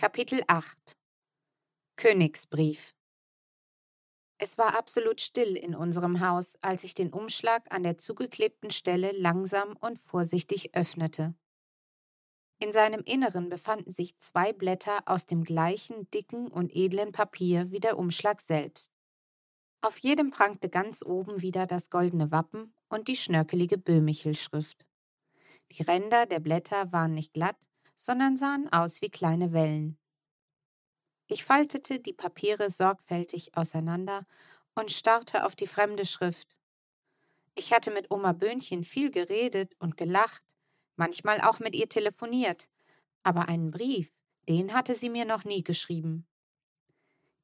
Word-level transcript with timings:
Kapitel 0.00 0.44
8 0.46 0.96
Königsbrief 1.96 2.94
Es 4.40 4.56
war 4.56 4.78
absolut 4.78 5.20
still 5.20 5.56
in 5.56 5.74
unserem 5.74 6.20
Haus, 6.20 6.56
als 6.62 6.84
ich 6.84 6.94
den 6.94 7.12
Umschlag 7.12 7.66
an 7.74 7.82
der 7.82 7.98
zugeklebten 7.98 8.70
Stelle 8.70 9.10
langsam 9.10 9.76
und 9.80 9.98
vorsichtig 9.98 10.76
öffnete. 10.76 11.34
In 12.60 12.72
seinem 12.72 13.02
Inneren 13.02 13.48
befanden 13.48 13.90
sich 13.90 14.16
zwei 14.18 14.52
Blätter 14.52 15.00
aus 15.06 15.26
dem 15.26 15.42
gleichen 15.42 16.08
dicken 16.12 16.46
und 16.46 16.70
edlen 16.76 17.10
Papier 17.10 17.72
wie 17.72 17.80
der 17.80 17.98
Umschlag 17.98 18.40
selbst. 18.40 18.92
Auf 19.80 19.98
jedem 19.98 20.30
prangte 20.30 20.68
ganz 20.68 21.02
oben 21.04 21.42
wieder 21.42 21.66
das 21.66 21.90
goldene 21.90 22.30
Wappen 22.30 22.72
und 22.88 23.08
die 23.08 23.16
schnörkelige 23.16 23.78
Böhmichel-Schrift. 23.78 24.86
Die 25.72 25.82
Ränder 25.82 26.26
der 26.26 26.38
Blätter 26.38 26.92
waren 26.92 27.14
nicht 27.14 27.32
glatt, 27.32 27.58
sondern 27.98 28.36
sahen 28.36 28.72
aus 28.72 29.02
wie 29.02 29.10
kleine 29.10 29.52
Wellen. 29.52 29.98
Ich 31.26 31.44
faltete 31.44 31.98
die 31.98 32.12
Papiere 32.12 32.70
sorgfältig 32.70 33.56
auseinander 33.56 34.24
und 34.74 34.92
starrte 34.92 35.44
auf 35.44 35.56
die 35.56 35.66
fremde 35.66 36.06
Schrift. 36.06 36.56
Ich 37.56 37.72
hatte 37.72 37.90
mit 37.90 38.10
Oma 38.10 38.32
Böhnchen 38.32 38.84
viel 38.84 39.10
geredet 39.10 39.74
und 39.80 39.96
gelacht, 39.96 40.44
manchmal 40.94 41.40
auch 41.40 41.58
mit 41.58 41.74
ihr 41.74 41.88
telefoniert, 41.88 42.68
aber 43.24 43.48
einen 43.48 43.72
Brief, 43.72 44.10
den 44.48 44.72
hatte 44.72 44.94
sie 44.94 45.10
mir 45.10 45.24
noch 45.24 45.44
nie 45.44 45.64
geschrieben. 45.64 46.24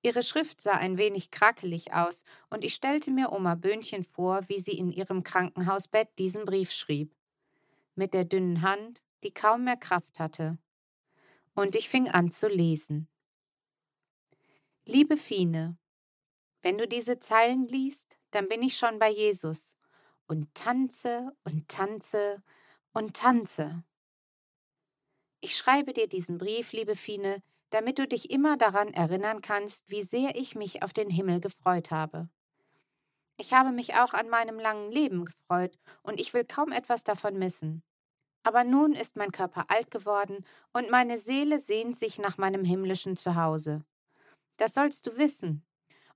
Ihre 0.03 0.23
Schrift 0.23 0.61
sah 0.61 0.75
ein 0.75 0.99
wenig 0.99 1.33
krakelig 1.33 1.93
aus, 1.95 2.23
und 2.49 2.63
ich 2.63 2.75
stellte 2.75 3.11
mir 3.11 3.33
Oma 3.33 3.57
Böhnchen 3.57 4.05
vor, 4.05 4.49
wie 4.49 4.61
sie 4.61 4.79
in 4.79 4.91
ihrem 4.91 5.25
Krankenhausbett 5.25 6.11
diesen 6.19 6.45
Brief 6.45 6.71
schrieb. 6.71 7.17
Mit 7.97 8.15
der 8.15 8.25
dünnen 8.25 8.63
Hand, 8.63 9.03
die 9.25 9.35
kaum 9.35 9.65
mehr 9.65 9.77
Kraft 9.77 10.19
hatte. 10.19 10.59
Und 11.55 11.75
ich 11.75 11.89
fing 11.89 12.09
an 12.09 12.31
zu 12.31 12.49
lesen. 12.49 13.09
Liebe 14.85 15.17
Fine, 15.17 15.79
wenn 16.63 16.79
du 16.79 16.87
diese 16.87 17.19
Zeilen 17.19 17.67
liest, 17.67 18.19
dann 18.31 18.49
bin 18.49 18.63
ich 18.63 18.77
schon 18.77 18.99
bei 18.99 19.11
Jesus 19.11 19.77
und 20.27 20.55
tanze 20.55 21.33
und 21.45 21.69
tanze 21.69 22.43
und 22.93 23.17
tanze. 23.17 23.85
Ich 25.41 25.57
schreibe 25.57 25.93
dir 25.93 26.09
diesen 26.09 26.39
Brief, 26.39 26.73
liebe 26.73 26.97
Fine, 26.97 27.43
damit 27.71 27.99
du 27.99 28.07
dich 28.07 28.31
immer 28.31 28.57
daran 28.57 28.95
erinnern 28.95 29.41
kannst, 29.41 29.91
wie 29.91 30.03
sehr 30.03 30.37
ich 30.37 30.55
mich 30.55 30.83
auf 30.83 30.93
den 30.93 31.11
Himmel 31.11 31.41
gefreut 31.41 31.91
habe. 31.91 32.29
Ich 33.37 33.53
habe 33.53 33.73
mich 33.73 33.95
auch 33.95 34.15
an 34.15 34.29
meinem 34.29 34.59
langen 34.59 34.91
Leben 34.91 35.25
gefreut, 35.25 35.77
und 36.03 36.21
ich 36.21 36.33
will 36.33 36.45
kaum 36.45 36.73
etwas 36.73 37.05
davon 37.05 37.39
missen. 37.39 37.83
Aber 38.45 38.63
nun 38.63 38.93
ist 38.93 39.17
mein 39.17 39.33
Körper 39.33 39.65
alt 39.69 39.91
geworden 39.91 40.45
und 40.73 40.91
meine 40.91 41.19
Seele 41.19 41.59
sehnt 41.59 41.97
sich 41.97 42.19
nach 42.19 42.39
meinem 42.39 42.65
himmlischen 42.65 43.17
Zuhause. 43.17 43.85
Das 44.59 44.75
sollst 44.75 45.07
du 45.07 45.17
wissen. 45.17 45.65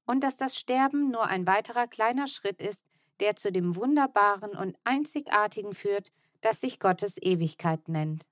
Und 0.06 0.22
dass 0.22 0.36
das 0.36 0.56
Sterben 0.56 1.10
nur 1.10 1.26
ein 1.26 1.46
weiterer 1.46 1.86
kleiner 1.86 2.28
Schritt 2.28 2.62
ist, 2.62 2.84
der 3.20 3.34
zu 3.34 3.50
dem 3.50 3.76
Wunderbaren 3.76 4.56
und 4.56 4.76
Einzigartigen 4.84 5.74
führt, 5.74 6.12
das 6.40 6.60
sich 6.60 6.78
Gottes 6.78 7.20
Ewigkeit 7.20 7.88
nennt. 7.88 8.26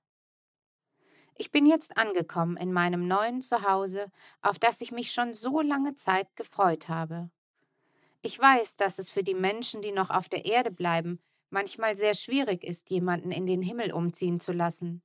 Ich 1.35 1.51
bin 1.51 1.65
jetzt 1.65 1.97
angekommen 1.97 2.57
in 2.57 2.73
meinem 2.73 3.07
neuen 3.07 3.41
Zuhause, 3.41 4.11
auf 4.41 4.57
das 4.57 4.81
ich 4.81 4.91
mich 4.91 5.11
schon 5.11 5.33
so 5.33 5.61
lange 5.61 5.93
Zeit 5.93 6.35
gefreut 6.35 6.87
habe. 6.87 7.29
Ich 8.21 8.39
weiß, 8.39 8.77
dass 8.77 8.97
es 8.97 9.09
für 9.09 9.23
die 9.23 9.35
Menschen, 9.35 9.81
die 9.81 9.91
noch 9.91 10.09
auf 10.09 10.29
der 10.29 10.45
Erde 10.45 10.71
bleiben, 10.71 11.19
manchmal 11.49 11.95
sehr 11.95 12.13
schwierig 12.13 12.63
ist, 12.63 12.89
jemanden 12.89 13.31
in 13.31 13.45
den 13.45 13.61
Himmel 13.61 13.91
umziehen 13.91 14.39
zu 14.39 14.51
lassen. 14.51 15.01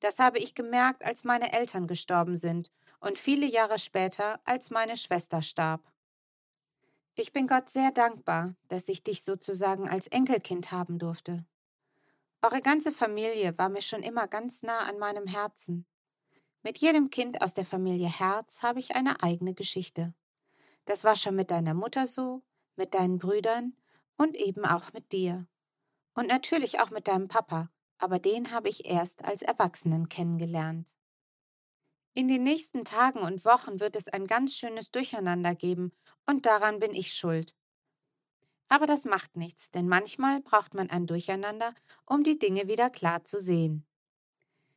Das 0.00 0.18
habe 0.18 0.38
ich 0.38 0.54
gemerkt, 0.54 1.04
als 1.04 1.24
meine 1.24 1.52
Eltern 1.52 1.86
gestorben 1.86 2.36
sind 2.36 2.70
und 3.00 3.18
viele 3.18 3.46
Jahre 3.46 3.78
später, 3.78 4.40
als 4.44 4.70
meine 4.70 4.96
Schwester 4.96 5.42
starb. 5.42 5.82
Ich 7.14 7.32
bin 7.32 7.48
Gott 7.48 7.68
sehr 7.68 7.90
dankbar, 7.90 8.54
dass 8.68 8.88
ich 8.88 9.02
dich 9.02 9.24
sozusagen 9.24 9.88
als 9.88 10.06
Enkelkind 10.06 10.70
haben 10.70 10.98
durfte. 11.00 11.44
Eure 12.42 12.60
ganze 12.60 12.92
Familie 12.92 13.58
war 13.58 13.68
mir 13.68 13.82
schon 13.82 14.04
immer 14.04 14.28
ganz 14.28 14.62
nah 14.62 14.80
an 14.80 14.98
meinem 14.98 15.26
Herzen. 15.26 15.84
Mit 16.62 16.78
jedem 16.78 17.10
Kind 17.10 17.42
aus 17.42 17.54
der 17.54 17.64
Familie 17.64 18.08
Herz 18.08 18.62
habe 18.62 18.78
ich 18.78 18.94
eine 18.94 19.22
eigene 19.22 19.54
Geschichte. 19.54 20.14
Das 20.84 21.02
war 21.02 21.16
schon 21.16 21.34
mit 21.34 21.50
deiner 21.50 21.74
Mutter 21.74 22.06
so, 22.06 22.42
mit 22.76 22.94
deinen 22.94 23.18
Brüdern 23.18 23.74
und 24.18 24.36
eben 24.36 24.66
auch 24.66 24.92
mit 24.92 25.12
dir. 25.12 25.46
Und 26.14 26.26
natürlich 26.26 26.80
auch 26.80 26.90
mit 26.90 27.08
deinem 27.08 27.28
Papa, 27.28 27.70
aber 27.96 28.18
den 28.18 28.50
habe 28.50 28.68
ich 28.68 28.84
erst 28.84 29.24
als 29.24 29.40
Erwachsenen 29.40 30.08
kennengelernt. 30.10 30.94
In 32.12 32.28
den 32.28 32.42
nächsten 32.42 32.84
Tagen 32.84 33.20
und 33.20 33.44
Wochen 33.44 33.80
wird 33.80 33.96
es 33.96 34.08
ein 34.08 34.26
ganz 34.26 34.56
schönes 34.56 34.90
Durcheinander 34.90 35.54
geben, 35.54 35.92
und 36.26 36.46
daran 36.46 36.80
bin 36.80 36.94
ich 36.94 37.14
schuld. 37.14 37.54
Aber 38.68 38.86
das 38.86 39.04
macht 39.04 39.36
nichts, 39.36 39.70
denn 39.70 39.88
manchmal 39.88 40.40
braucht 40.40 40.74
man 40.74 40.90
ein 40.90 41.06
Durcheinander, 41.06 41.74
um 42.04 42.22
die 42.22 42.38
Dinge 42.38 42.68
wieder 42.68 42.90
klar 42.90 43.24
zu 43.24 43.38
sehen. 43.38 43.86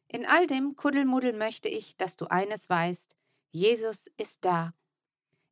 In 0.08 0.26
all 0.26 0.46
dem 0.46 0.76
Kuddelmuddel 0.76 1.34
möchte 1.34 1.68
ich, 1.68 1.98
dass 1.98 2.16
du 2.16 2.26
eines 2.26 2.70
weißt, 2.70 3.16
Jesus 3.52 4.08
ist 4.18 4.46
da. 4.46 4.74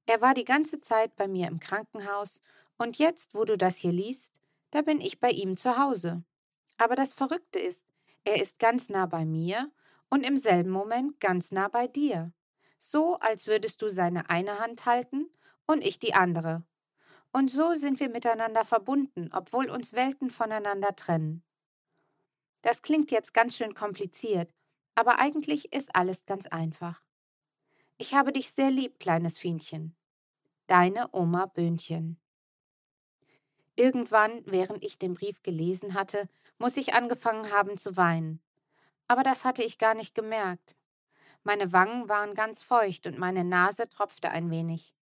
Er 0.05 0.21
war 0.21 0.33
die 0.33 0.45
ganze 0.45 0.81
Zeit 0.81 1.15
bei 1.15 1.27
mir 1.27 1.47
im 1.47 1.59
Krankenhaus 1.59 2.41
und 2.79 2.97
jetzt, 2.97 3.35
wo 3.35 3.45
du 3.45 3.57
das 3.57 3.77
hier 3.77 3.91
liest, 3.91 4.39
da 4.71 4.81
bin 4.81 5.01
ich 5.01 5.19
bei 5.19 5.29
ihm 5.29 5.55
zu 5.55 5.77
Hause. 5.77 6.23
Aber 6.77 6.95
das 6.95 7.13
Verrückte 7.13 7.59
ist, 7.59 7.85
er 8.23 8.41
ist 8.41 8.57
ganz 8.57 8.89
nah 8.89 9.05
bei 9.05 9.25
mir 9.25 9.69
und 10.09 10.25
im 10.25 10.37
selben 10.37 10.71
Moment 10.71 11.19
ganz 11.19 11.51
nah 11.51 11.67
bei 11.67 11.87
dir. 11.87 12.31
So, 12.79 13.17
als 13.19 13.47
würdest 13.47 13.81
du 13.81 13.89
seine 13.89 14.29
eine 14.29 14.59
Hand 14.59 14.85
halten 14.85 15.29
und 15.67 15.83
ich 15.83 15.99
die 15.99 16.13
andere. 16.13 16.63
Und 17.31 17.51
so 17.51 17.75
sind 17.75 17.99
wir 17.99 18.09
miteinander 18.09 18.65
verbunden, 18.65 19.29
obwohl 19.33 19.69
uns 19.69 19.93
Welten 19.93 20.29
voneinander 20.29 20.95
trennen. 20.95 21.43
Das 22.61 22.81
klingt 22.81 23.11
jetzt 23.11 23.33
ganz 23.33 23.55
schön 23.55 23.73
kompliziert, 23.75 24.53
aber 24.95 25.19
eigentlich 25.19 25.73
ist 25.73 25.95
alles 25.95 26.25
ganz 26.25 26.47
einfach. 26.47 27.01
Ich 27.97 28.13
habe 28.13 28.31
dich 28.31 28.51
sehr 28.51 28.71
lieb, 28.71 28.99
kleines 28.99 29.37
Fienchen. 29.37 29.95
Deine 30.67 31.09
Oma 31.11 31.45
Böhnchen. 31.45 32.19
Irgendwann, 33.79 34.43
während 34.45 34.83
ich 34.83 34.99
den 34.99 35.13
Brief 35.13 35.41
gelesen 35.41 35.93
hatte, 35.93 36.27
muss 36.57 36.75
ich 36.75 36.93
angefangen 36.93 37.49
haben 37.49 37.77
zu 37.77 37.95
weinen. 37.95 38.41
Aber 39.07 39.23
das 39.23 39.45
hatte 39.45 39.63
ich 39.63 39.77
gar 39.77 39.93
nicht 39.93 40.13
gemerkt. 40.13 40.75
Meine 41.45 41.71
Wangen 41.71 42.09
waren 42.09 42.35
ganz 42.35 42.61
feucht 42.61 43.07
und 43.07 43.17
meine 43.17 43.45
Nase 43.45 43.87
tropfte 43.87 44.31
ein 44.31 44.51
wenig. 44.51 44.97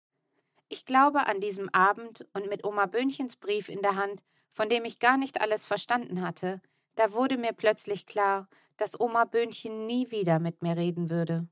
Ich 0.69 0.87
glaube, 0.87 1.27
an 1.27 1.39
diesem 1.39 1.69
Abend 1.69 2.25
und 2.33 2.49
mit 2.49 2.65
Oma 2.65 2.87
Böhnchens 2.87 3.35
Brief 3.35 3.69
in 3.69 3.83
der 3.83 3.95
Hand, 3.95 4.23
von 4.49 4.69
dem 4.69 4.85
ich 4.85 4.97
gar 4.97 5.17
nicht 5.17 5.39
alles 5.39 5.65
verstanden 5.65 6.25
hatte, 6.25 6.59
da 6.95 7.13
wurde 7.13 7.37
mir 7.37 7.53
plötzlich 7.53 8.07
klar, 8.07 8.47
dass 8.77 8.99
Oma 8.99 9.25
Böhnchen 9.25 9.85
nie 9.85 10.09
wieder 10.09 10.39
mit 10.39 10.63
mir 10.63 10.75
reden 10.75 11.11
würde. 11.11 11.47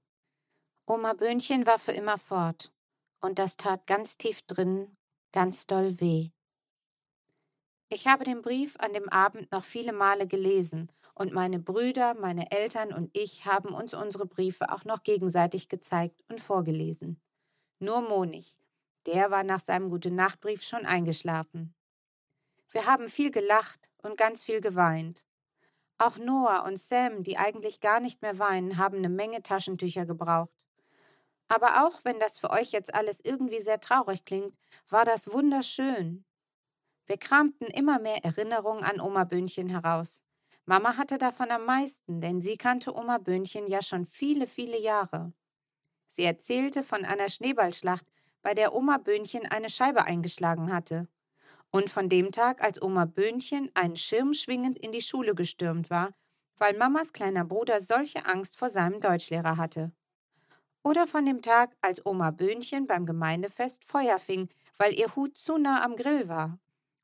Oma 0.87 1.13
Böhnchen 1.13 1.67
war 1.67 1.77
für 1.77 1.91
immer 1.91 2.17
fort, 2.17 2.71
und 3.19 3.37
das 3.37 3.57
tat 3.57 3.85
ganz 3.85 4.17
tief 4.17 4.41
drin, 4.47 4.97
ganz 5.31 5.67
doll 5.67 5.99
weh. 5.99 6.31
Ich 7.93 8.07
habe 8.07 8.23
den 8.23 8.41
Brief 8.41 8.77
an 8.79 8.93
dem 8.93 9.09
Abend 9.09 9.51
noch 9.51 9.65
viele 9.65 9.91
Male 9.91 10.25
gelesen, 10.25 10.89
und 11.13 11.33
meine 11.33 11.59
Brüder, 11.59 12.13
meine 12.13 12.49
Eltern 12.51 12.93
und 12.93 13.09
ich 13.13 13.45
haben 13.45 13.73
uns 13.73 13.93
unsere 13.93 14.25
Briefe 14.25 14.71
auch 14.71 14.85
noch 14.85 15.03
gegenseitig 15.03 15.69
gezeigt 15.69 16.23
und 16.29 16.39
vorgelesen. 16.39 17.21
Nur 17.79 18.01
Monig, 18.01 18.57
der 19.05 19.29
war 19.29 19.43
nach 19.43 19.59
seinem 19.59 19.89
Gute-Nacht-Brief 19.89 20.63
schon 20.63 20.85
eingeschlafen. 20.85 21.75
Wir 22.69 22.85
haben 22.85 23.09
viel 23.09 23.29
gelacht 23.29 23.89
und 24.01 24.17
ganz 24.17 24.41
viel 24.41 24.61
geweint. 24.61 25.25
Auch 25.97 26.17
Noah 26.17 26.63
und 26.65 26.79
Sam, 26.79 27.23
die 27.23 27.37
eigentlich 27.37 27.81
gar 27.81 27.99
nicht 27.99 28.21
mehr 28.21 28.39
weinen, 28.39 28.77
haben 28.77 28.97
eine 28.97 29.09
Menge 29.09 29.43
Taschentücher 29.43 30.05
gebraucht. 30.05 30.49
Aber 31.49 31.85
auch 31.85 31.99
wenn 32.05 32.19
das 32.19 32.39
für 32.39 32.49
euch 32.51 32.71
jetzt 32.71 32.95
alles 32.95 33.19
irgendwie 33.21 33.59
sehr 33.59 33.81
traurig 33.81 34.23
klingt, 34.23 34.55
war 34.89 35.03
das 35.03 35.31
wunderschön. 35.31 36.23
Wir 37.05 37.17
kramten 37.17 37.65
immer 37.65 37.99
mehr 37.99 38.23
Erinnerungen 38.23 38.83
an 38.83 39.01
Oma 39.01 39.23
Böhnchen 39.23 39.69
heraus. 39.69 40.23
Mama 40.65 40.97
hatte 40.97 41.17
davon 41.17 41.49
am 41.49 41.65
meisten, 41.65 42.21
denn 42.21 42.41
sie 42.41 42.55
kannte 42.55 42.95
Oma 42.95 43.17
Böhnchen 43.17 43.67
ja 43.67 43.81
schon 43.81 44.05
viele, 44.05 44.47
viele 44.47 44.79
Jahre. 44.79 45.33
Sie 46.07 46.23
erzählte 46.23 46.83
von 46.83 47.03
einer 47.03 47.29
Schneeballschlacht, 47.29 48.05
bei 48.43 48.53
der 48.53 48.73
Oma 48.73 48.97
Böhnchen 48.97 49.45
eine 49.45 49.69
Scheibe 49.69 50.05
eingeschlagen 50.05 50.71
hatte. 50.71 51.07
Und 51.71 51.89
von 51.89 52.09
dem 52.09 52.31
Tag, 52.31 52.61
als 52.61 52.81
Oma 52.81 53.05
Böhnchen 53.05 53.71
einen 53.73 53.95
Schirm 53.95 54.33
schwingend 54.33 54.77
in 54.77 54.91
die 54.91 55.01
Schule 55.01 55.35
gestürmt 55.35 55.89
war, 55.89 56.13
weil 56.57 56.77
Mamas 56.77 57.13
kleiner 57.13 57.45
Bruder 57.45 57.81
solche 57.81 58.25
Angst 58.25 58.57
vor 58.57 58.69
seinem 58.69 58.99
Deutschlehrer 58.99 59.57
hatte. 59.57 59.91
Oder 60.83 61.07
von 61.07 61.25
dem 61.25 61.41
Tag, 61.41 61.75
als 61.81 62.05
Oma 62.05 62.31
Böhnchen 62.31 62.87
beim 62.87 63.05
Gemeindefest 63.05 63.85
Feuer 63.85 64.19
fing, 64.19 64.49
weil 64.77 64.93
ihr 64.93 65.15
Hut 65.15 65.37
zu 65.37 65.57
nah 65.57 65.83
am 65.83 65.95
Grill 65.95 66.27
war 66.27 66.59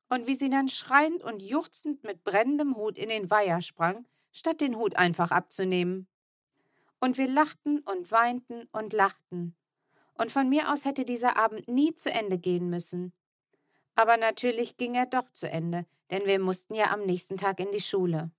und 0.08 0.26
wie 0.26 0.34
sie 0.34 0.50
dann 0.50 0.68
schreiend 0.68 1.22
und 1.22 1.42
juchzend 1.42 2.02
mit 2.04 2.24
brennendem 2.24 2.76
Hut 2.76 2.98
in 2.98 3.08
den 3.08 3.30
Weiher 3.30 3.60
sprang, 3.60 4.06
statt 4.32 4.60
den 4.60 4.76
Hut 4.76 4.96
einfach 4.96 5.30
abzunehmen. 5.30 6.06
Und 7.00 7.18
wir 7.18 7.28
lachten 7.28 7.80
und 7.80 8.10
weinten 8.10 8.68
und 8.72 8.92
lachten. 8.92 9.56
Und 10.14 10.32
von 10.32 10.48
mir 10.48 10.72
aus 10.72 10.84
hätte 10.84 11.04
dieser 11.04 11.36
Abend 11.36 11.68
nie 11.68 11.94
zu 11.94 12.10
Ende 12.10 12.38
gehen 12.38 12.70
müssen. 12.70 13.12
Aber 13.94 14.16
natürlich 14.16 14.76
ging 14.76 14.94
er 14.94 15.06
doch 15.06 15.30
zu 15.32 15.48
Ende, 15.48 15.86
denn 16.10 16.24
wir 16.24 16.38
mussten 16.38 16.74
ja 16.74 16.90
am 16.90 17.04
nächsten 17.04 17.36
Tag 17.36 17.60
in 17.60 17.70
die 17.70 17.80
Schule. 17.80 18.30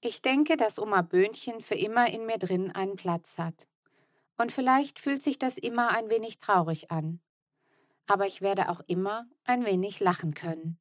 Ich 0.00 0.22
denke, 0.22 0.56
dass 0.56 0.78
Oma 0.78 1.02
Böhnchen 1.02 1.60
für 1.60 1.76
immer 1.76 2.10
in 2.10 2.26
mir 2.26 2.38
drin 2.38 2.70
einen 2.70 2.96
Platz 2.96 3.38
hat. 3.38 3.68
Und 4.36 4.52
vielleicht 4.52 4.98
fühlt 4.98 5.22
sich 5.22 5.38
das 5.38 5.56
immer 5.56 5.90
ein 5.90 6.10
wenig 6.10 6.40
traurig 6.40 6.90
an. 6.90 7.20
Aber 8.06 8.26
ich 8.26 8.42
werde 8.42 8.68
auch 8.68 8.80
immer 8.86 9.26
ein 9.44 9.64
wenig 9.64 10.00
lachen 10.00 10.34
können. 10.34 10.78